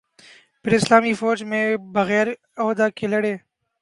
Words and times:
پھر 0.65 0.73
اسلامی 0.73 1.13
فوج 1.13 1.43
میں 1.43 1.65
بغیر 1.93 2.27
عہدہ 2.57 2.87
کے 2.95 3.07
لڑے 3.07 3.35